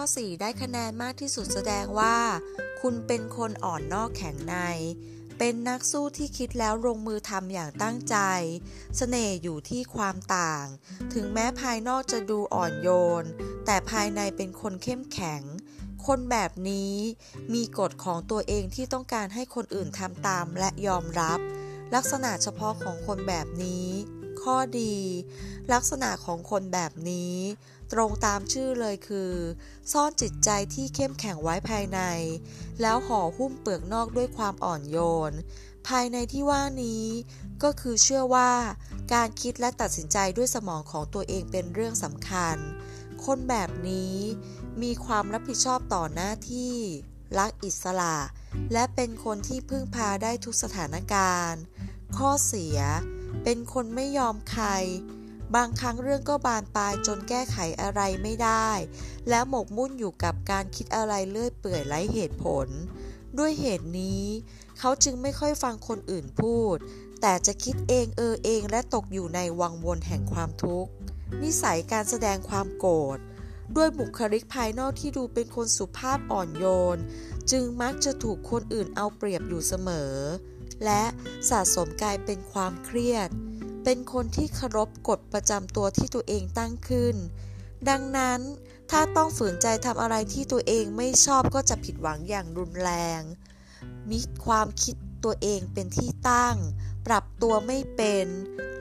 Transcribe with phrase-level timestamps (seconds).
[0.00, 2.16] อ 4 ได้คะแนนมากที่สุดแสดงว่า
[2.80, 4.56] คุณเป็นคนอ่อนนอกแข็งใน
[5.38, 8.16] เป็นนักสู้ที่คิดแล้วลงมือทำอย่างตั้งใจ
[8.96, 10.64] เสน่ห์อยู่ที่ความต่าง
[11.14, 12.88] ถึงแม้ภายนอกจะดูอ่อนโย
[13.22, 13.24] น
[13.66, 15.42] แต่ภายในเป็นคนเข้มแข็ง
[16.06, 16.94] คนแบบนี้
[17.54, 21.38] มีกฎของตัวเองที่ต้องการให้คนอื่นทำตามและยอมรับ
[21.94, 23.88] ลักษณะเฉพาะของคนแบบนี้
[24.42, 24.96] ข้อดี
[25.72, 27.36] ลักษณะของคนแบบนี้
[27.92, 29.32] ตรงตามชื่อเลยคือ
[29.92, 32.00] ซ่อนจิตใจที่เข้มแข็งไว้ภายใน
[32.80, 34.98] แล้วห่อหุ้มเปลือกนอกด้วยความอ่อนโย
[35.30, 35.32] น
[35.88, 37.04] ภายในที่ว่านี้
[37.62, 38.52] ก็คือเชื่อว่า
[39.14, 42.56] การคิดและตัดสินใจด้วยสมองของตัวเองเป็นเรื่องสำคัญ
[43.24, 44.16] คนแบบนี้
[44.82, 46.76] มีความรับผิดชอบต่อหน้าที่
[47.38, 48.16] รักอิสระ
[48.72, 51.62] และเป็นคนที่พึ่งพาได้ทุกสถานการณ์
[52.16, 52.78] ข้อเสีย
[53.44, 54.66] เป็นคนไม่ยอมใคร
[55.54, 58.70] บางครั้งเรื่องก็บานปลายจนแก้ไขอะไรไม่ได้
[59.28, 62.68] แล้วหมกมุ่นอยู่กับการคิดอะไรเลื่อยเปื่อยไร้เหตุผล
[63.38, 64.24] ด้วยเหตุนี้
[64.78, 66.76] เขาจึงไม่ค่อยฟังคนอื่นพูด
[67.20, 70.90] แต่จะคิดเองเออเองและตกอยู่ในวังวนแห่งความทุกข์
[71.42, 73.18] นิสัยการแสดงความโกรธ
[73.76, 76.64] ด้วยบุคลิกภายนอกที่ดูเป็นคนสุภาพอ่อนโย
[76.96, 76.98] น
[77.50, 80.14] จึงมักจะถูกคนอื่นเอาเปรียบอยู่เสมอ
[80.84, 81.02] และ
[81.50, 83.28] สะสมกลายเป็นความเครียด
[83.84, 87.16] เป็นคนที่เคารพกฎประจำตัวที่ตัวเองตั้งขึ้น
[87.88, 88.40] ดังนั้น
[88.90, 93.20] ถ้าต้องฝืนใจทำอะไรที่ตัวเองไม่ชอบก็จะผิดหวังอย่างรุนแรง
[94.10, 96.56] มีความคิดตัวเองเป็นที่ตั้ง
[97.06, 98.26] ปรับตัวไม่เป็น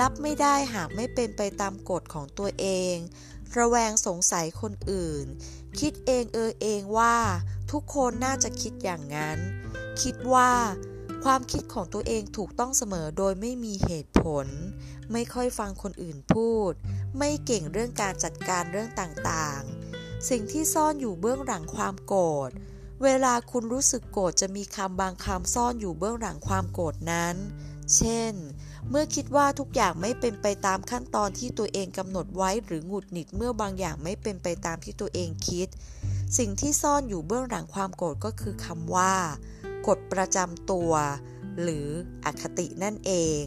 [0.00, 2.94] รับไม่ได้หากไม่เป็นไปตามกฎของตัวเอง
[3.58, 5.24] ระแวงสงสัยคนอื่น
[5.80, 7.16] คิดเองเออเองว่า
[7.70, 9.38] ทุกคนน่าจะคิดอย่างนั้น
[10.02, 10.52] คิดว่า
[11.24, 14.46] ความคิดของตัวเองถูกต้องเสมอโดยไม่มีเหตุผล
[15.12, 16.72] ไม่ค่อยฟังคนอื่นพูด
[17.18, 22.50] ไม่เก่งเรื่องการจัดการเรื่องต่างๆ สิ่งที่ซ่อนอยู่เบื้องหลังความโกรธ
[23.02, 27.36] เวลาคุณรู้สึกโกรธจะมีคำบางคำซ่อนอยู่เบื้องหลังความโกรธนั้น
[27.96, 28.34] เช่น
[28.88, 35.68] เมื่อคิดว่าทุกอย่างไม่เป็นไปตามขั้นตอนที่ตัวเองกำหนดไว้หรือหงุดหงิดเมื่อบางอย่างไม่เป็นไปตามที่ตัวเองคิด
[36.38, 39.14] สิ่งที่ซ่อนอยู่เบื้องหลังความโกรธก็คือคำว่า
[39.86, 40.92] กฎประจำตัว
[41.60, 41.88] หรือ
[42.24, 43.42] อคตินั่นเอง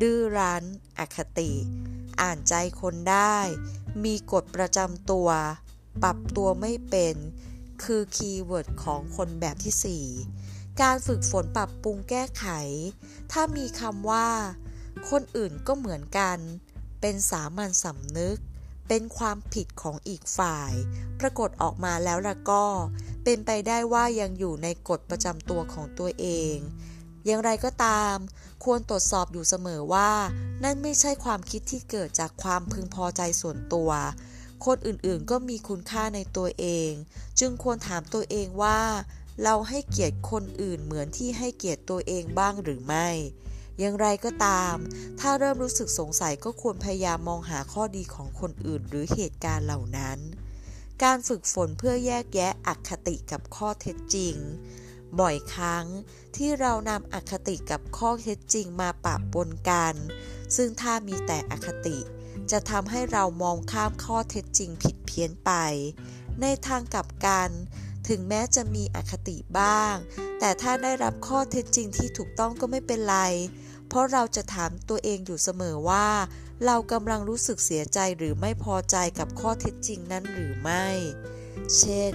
[0.00, 0.64] ดื้อรั้น
[0.98, 1.52] อคติ
[2.20, 3.36] อ่านใจคนได้
[4.04, 5.28] มีกฎประจำตัว
[6.02, 7.16] ปรับตัวไม่เป็น
[7.82, 10.06] คือคีย์เวิร์ดของคนแบบที่
[10.42, 12.46] 4 การฝึกฝนปรับปรุงแก้ไข
[13.32, 14.28] ถ้ามีคำว่า
[15.10, 16.38] คนอื่นก็เหมือนกัน
[17.00, 18.38] เป็นสามัญสำนึก
[18.88, 20.72] เป็นความผิดของอีกฝ่าย
[21.20, 22.64] ปรากฏออกมาแล้วละก็
[23.28, 26.56] เป็นไปได้ว่ายังอยู่ในกฎประจำตัวของตัวเอง
[27.26, 28.16] อย่างไรก็ตาม
[28.64, 30.12] ควรตรวจสอบอยู่เสมอว่า
[30.64, 33.90] นั่นไม่ใช่ความคิดที่เกิดจากความพึงพอใจส่วนตัว
[34.66, 36.90] คนอื่นๆก็มีคุณค่าในตัวเอง
[37.40, 38.80] จึงควรถามตัวเองว่า
[39.42, 43.08] เราให้เกียรติคนอื่นเหมือนที่ให้เกียรติตัวเองบ้างหรือไม่
[43.78, 44.74] อย่างไรก็ตาม
[45.20, 50.18] ถ้าเริ่มรู้สึกสงสัยก็ควรพยายามมองหาข้อดีของคนอื่นหรือเหตุการณ์เหล่านั้น
[51.04, 54.36] การฝึกฝนเพื่อแยกแยะอคติกับข้อเท็จจริง
[55.20, 55.86] บ่อยครั้ง
[56.36, 59.94] ที่เรานำอคติกับข้อเท็จจริงมาปะปนกัน
[60.56, 61.98] ซึ่งถ้ามีแต่อคติ
[62.50, 65.52] จะทำให้เรามองข้ามข้อเท็จจริงผิดเพี้ยนไป
[66.40, 67.50] ในทางกลับกัน
[68.08, 69.94] ถึงแม้จะมีอคติบ้าง
[70.38, 73.18] แต่ถ้าได้รับข้อเท็จจริงที่ถูกต้องก็ไม่เป็นไร
[73.96, 76.08] ราะเราจะถามตัวเองอยู่เสมอว่า
[76.66, 80.86] เรากำลังรู้สึกเสียใจหรือไม่พอใจกับข้อเท็จจริงนั้นหรือไม่
[81.78, 82.12] เช่น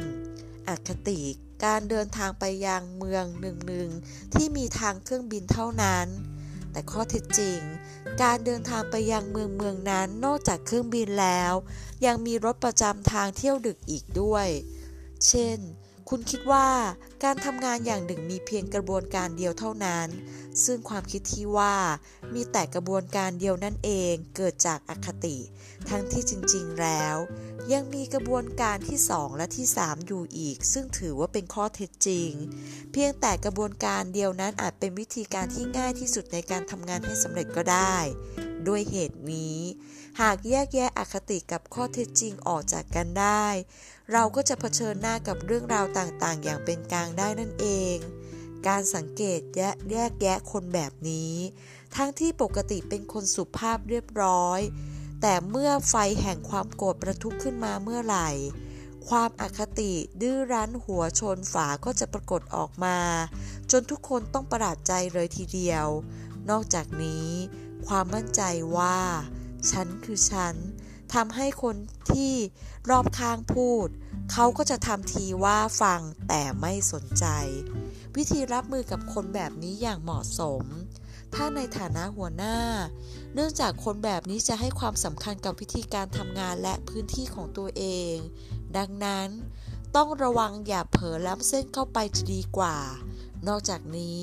[0.68, 1.22] อคติ
[1.66, 6.08] การเดินทางไปยังเมืองหนึ่งๆที่มีทางเครื่องบินเท่านั้น
[6.72, 7.60] แต่ข้อเท็จจริง
[8.22, 11.54] การเดินทางไปยังเมืองเมืองนั้นนอกจากเครื่องบินแล้ว
[12.06, 14.48] ยังมีรถประจำทางเที่ยวดึกอีกด้วย
[15.28, 15.60] เช่น
[16.10, 16.68] คุณคิดว่า
[17.24, 20.08] การทำงานอย่างหนึ่งมีเพียงกระบวนการเดียวเท่านั้น
[20.66, 21.76] ซึ่งความคิดที่ว่า
[22.34, 25.38] มีแต่กระบวนการเดียวนั่นเองเกิดจากอคติ
[25.90, 27.16] ทั้งที่จริงๆแล้ว
[27.74, 32.32] ยังมีกระบวนการที่ 2 และที่ 3 อยู่อีก ซึ่งถือว่าเป็นข้อเท็จจริง
[32.92, 37.98] เพียงแต่กระบวนการเดียวนั้นอาจเป็นวิธีการที่ง่ายที่สุดในการทำงานให้สำเร็จก็ได้
[38.68, 39.60] ด้วยเหตุนี้
[40.20, 43.48] หากแยกแยะอคติกับข้อเท็จจริงออกจากกันได้
[44.12, 47.98] เราก็จะเผชิญหน้ากับเรื่องราวต่างๆ อย่างเป็นกลางได้นั่นเอง
[48.68, 51.36] การสังเกตแยกแยกแยะคนแบบนี้
[51.96, 54.60] ทั้งที่ปกติเป็นคนสุภาพเรียบร้อย
[55.22, 58.30] แต่เมื่อไฟแห่งความโกรธประทุขึ้นมาเมื่อไหร่
[59.08, 62.98] ความอคติดื้อรั้นหัวชนฝาก็จะปรากฏออกมา
[63.72, 65.88] จนทุกคนต้องประหลาดใจเลยทีเดียว
[66.50, 67.30] นอกจากนี้
[67.88, 68.42] ความมั่นใจ
[68.78, 68.98] ว่า
[69.72, 70.56] ฉันคือฉัน
[71.14, 71.76] ทำให้คน
[72.12, 72.34] ที่
[72.90, 73.88] รอบข้างพูด
[74.32, 77.26] เขาก็จะทำทีว่าฟังแต่ไม่สนใจ
[78.16, 80.64] วิธีรับมือกับคนแบบนี้อย่างเหมาะสม
[81.34, 82.58] ถ้าในฐานะหัวหน้า
[83.34, 88.16] เนื่องจากคนแบบนี้จะให้ความสำคัญกับวิธีการทำงานและพื้นที่ของตัวเอง
[88.78, 89.28] ดังนั้น
[89.96, 92.78] ต้องระวังอย่าเผลอล้ำเส้นเข้าไปจะดีกว่า
[93.48, 94.22] นอกจากนี้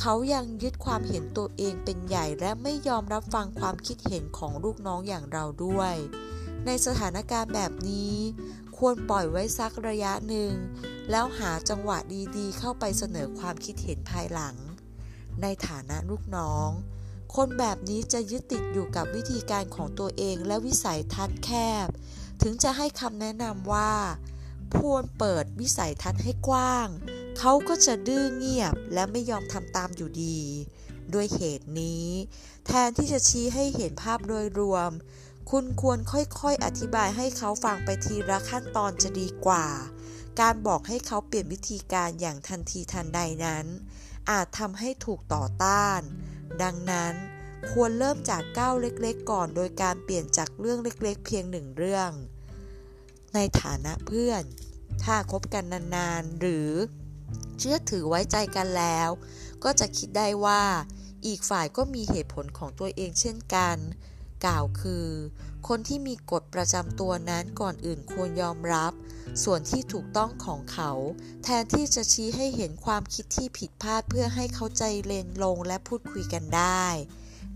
[0.00, 5.94] เขายังยึดความเห็นตัวเองเป็นใหญ่และไม่ยอมรับฟังความคิดเห็นของลูกน้องอย่างเราด้วย
[6.66, 8.14] ในสถานการณ์แบบนี้
[8.76, 10.52] ควรปล่อยไว้สักระยะหนึ่ง
[11.10, 11.98] แล้วหาจังหวะ
[12.36, 14.56] ดีๆ เข้าไปเสนอความคิดเห็นภายหลัง
[15.42, 16.68] ในฐานะลูกน้อง
[17.34, 21.50] คนแบบนี้จะยึดติดอยู่กับวิธีการของตัวเองและวิสัยทัศน์แค
[21.86, 21.88] บ
[22.42, 23.92] ถึงจะให้คำแนะนำว่า
[24.74, 26.88] พวนเปิดวิสัยทัศน์ให้กว้าง
[27.38, 30.38] เขาก็จะดื้อเงียบและไม่ยอมทำตามอยู่ดี
[31.14, 32.06] ด้วยเหตุนี้
[32.66, 34.90] แทนที่จะชี้ให้เห็นภาพโดยรวม
[35.50, 39.66] คุณควรค่อยๆอธิบายให้เขาฟังไปทีละขั้นตอนจะดีกว่า
[40.40, 43.66] การบอกให้เขาเปลี่ยนวิธีการอย่างทันทีทันใดนั้น
[44.30, 46.00] อาจทำให้ถูกต่อต้าน
[46.62, 47.14] ดังนั้น
[47.72, 52.10] ควรเริ่มจากก้าวเล็กๆ ก่อน โดยการเปลี่ยนจากเรื่องเล็กๆ เพียงหนึ่งเรื่อง
[53.34, 54.42] ในฐานะเพื่อน
[55.04, 55.64] ถ้าคบกัน
[55.94, 56.70] นานๆ หรือ
[57.58, 59.10] เชื่อถือไว้ใจกันแล้ว
[59.64, 60.62] ก็จะคิดได้ว่า
[61.26, 63.76] อีกฝ่ายก็มีเหตุผลของตัวเองเช่นกัน
[64.44, 65.08] กล่าวคือ
[65.68, 68.92] คนที่มีกฎประจำตัวนั้นก่อนอื่นควรยอมรับ
[69.44, 70.92] ส่วนที่ถูกต้องของเขา
[71.44, 76.84] แทนที่จะชี้ให้เห็นความคิดที่ผิดพลาดเพื่อให้เขาใจเลนลงและพูดคุยกันได้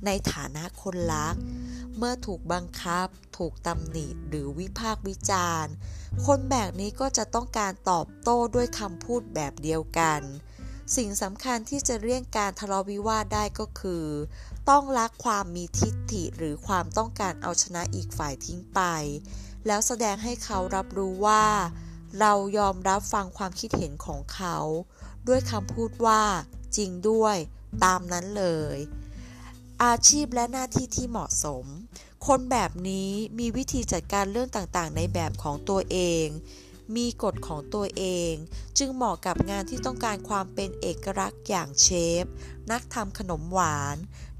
[0.06, 1.36] ในฐานะคนรัก
[1.96, 3.08] เมื่อถูกบังคับ
[3.38, 5.72] ถูกตำหนิหรือวิพากษ์วิจารณ์
[6.26, 10.20] คนแบบนี้ก็จะต้องการตอบโต้ด้วยคำพูดแบบเดียวกัน
[10.96, 14.06] สิ่งสำคัญที่จะเลี่ยงการทะเลาะวิวาทได้ก็คือ
[14.70, 18.80] ต้องละความมีทิฏฐิหรือความต้องการเอาชนะอีกฝ่ายทิ้งไป
[19.66, 21.44] แล้วแสดงให้เขารับรู้ว่า
[22.20, 24.56] เรายอมรับฟังความคิดเห็นของเขา
[25.28, 26.22] ด้วยคำพูดว่า
[26.76, 27.36] จริงด้วย
[27.84, 28.76] ตามนั้นเลย
[29.84, 31.64] อาชีพและหน้าที่ที่เหมาะสม
[32.26, 36.26] คนแบบนี้มีวิธีจัดการเรื่องต่างๆ ในแบบของตัวเอง
[36.96, 38.32] มีกฎของตัวเอง
[38.78, 41.88] จึงเหมาะกับงานที่ต้องการความเป็นเอกลักษณ์อย่างเช
[42.22, 42.24] ฟ
[42.70, 43.96] นักทำขนมหวาน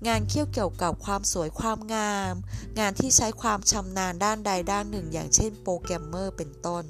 [0.07, 2.35] งานเกี่ยวเกี่ยวกับความสวยความงาม
[2.79, 6.85] งานที่ใช้ความชำนาญด้านใดด้านหนึ่ง อย่างเช่นโปรแกรมเมอร์เป็นต้น